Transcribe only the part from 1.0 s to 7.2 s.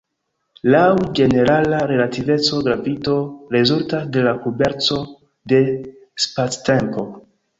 ĝenerala relativeco, gravito rezultas de la kurbeco de spactempo.